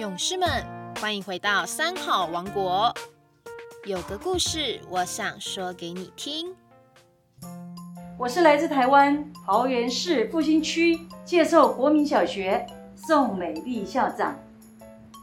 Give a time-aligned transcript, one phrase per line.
[0.00, 0.48] 勇士们，
[0.98, 2.90] 欢迎回到三好王国。
[3.84, 6.56] 有个故事，我想说给你听。
[8.16, 12.66] 我是来自台湾桃园市复兴区介寿国民小学
[12.96, 14.34] 宋美丽校长。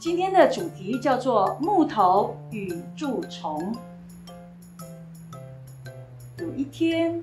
[0.00, 3.76] 今天的主题叫做木头与蛀虫。
[6.38, 7.22] 有一天，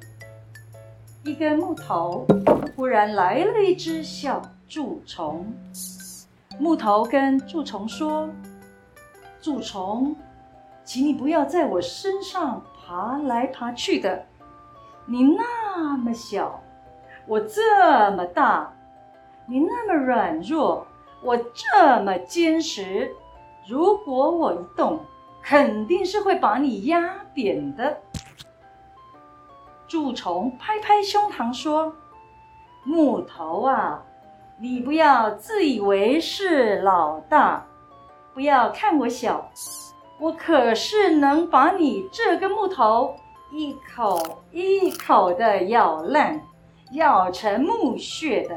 [1.26, 2.26] 一根木头
[2.78, 5.46] 忽然来了一只小蛀虫。
[6.60, 8.30] 木头跟蛀虫说
[9.42, 10.16] ：“蛀虫，
[10.84, 14.26] 请你不要在我身上爬来爬去的。
[15.06, 16.62] 你那么小，
[17.26, 18.74] 我这么大；
[19.48, 20.86] 你那么软弱，
[21.24, 23.12] 我这么坚实。
[23.68, 25.00] 如果我一动，
[25.42, 27.98] 肯定是会把你压扁的。”
[29.88, 31.94] 蛀虫拍拍胸膛说
[32.84, 34.04] ：“木头啊！”
[34.62, 37.66] 你不要自以为是老大，
[38.32, 39.50] 不要看我小，
[40.20, 43.16] 我可是能把你这根木头
[43.52, 46.40] 一口一口的咬烂，
[46.92, 48.56] 咬成木屑的。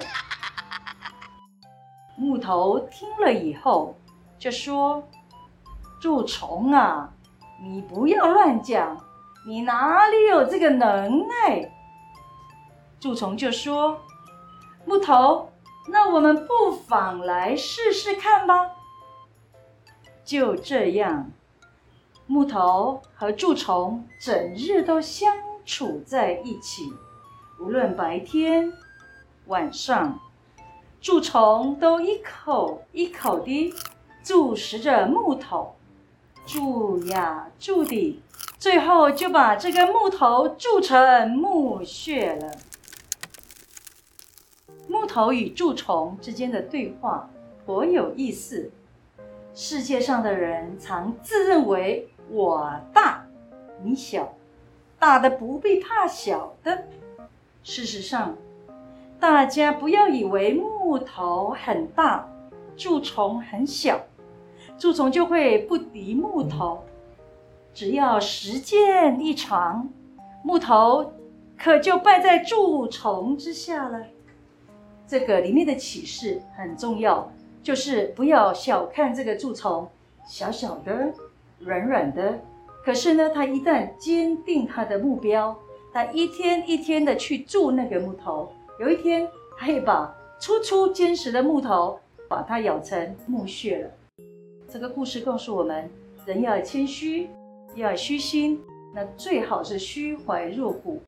[2.16, 3.96] 木头听了以后
[4.38, 5.02] 就说
[6.02, 7.08] ：“蛀虫啊，
[7.62, 8.94] 你不要乱讲，
[9.48, 11.72] 你哪里有这个能耐？”
[13.00, 13.98] 蛀虫就说
[14.84, 15.48] ：“木头。”
[15.86, 18.70] 那我们不妨来试试看吧。
[20.24, 21.30] 就这样，
[22.26, 26.90] 木头和蛀虫整日都相处在一起，
[27.60, 28.72] 无论白天、
[29.46, 30.18] 晚上，
[31.00, 33.74] 蛀虫都一口一口地
[34.22, 35.76] 蛀食着木头，
[36.46, 38.22] 蛀呀蛀的，
[38.58, 42.52] 最后就把这个木头蛀成木屑了。
[44.88, 47.28] 木头与蛀虫之间的对话
[47.64, 48.70] 颇有意思。
[49.54, 53.24] 世界上的人常自认为我大，
[53.82, 54.34] 你小，
[54.98, 56.84] 大的不必怕小的。
[57.62, 58.36] 事实上，
[59.20, 62.28] 大家不要以为木头很大，
[62.76, 64.00] 蛀虫很小，
[64.76, 66.84] 蛀虫就会不敌木头。
[67.72, 69.88] 只要时间一长，
[70.42, 71.12] 木头
[71.56, 74.04] 可就败在蛀虫之下了。
[75.06, 77.30] 这个里面的启示很重要，
[77.62, 79.86] 就是不要小看这个蛀虫，
[80.26, 81.12] 小小的、
[81.58, 82.40] 软软的，
[82.82, 85.56] 可是呢，它一旦坚定它的目标，
[85.92, 88.50] 它一天一天的去蛀那个木头，
[88.80, 89.28] 有一天
[89.58, 91.98] 它会把粗粗坚实的木头
[92.28, 93.90] 把它咬成木屑了。
[94.68, 95.88] 这个故事告诉我们，
[96.24, 97.28] 人要谦虚，
[97.74, 98.60] 要虚心，
[98.94, 101.00] 那最好是虚怀若谷，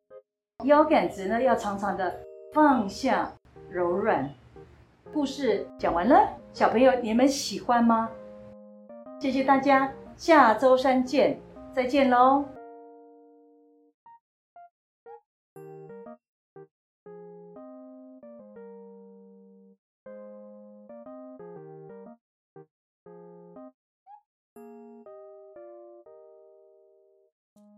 [0.64, 2.20] 腰杆子呢要常常的
[2.52, 3.32] 放下。
[3.76, 4.26] 柔软，
[5.12, 8.08] 故事讲完了，小朋友你们喜欢吗？
[9.20, 11.38] 谢谢大家，下周三见，
[11.74, 12.42] 再见喽。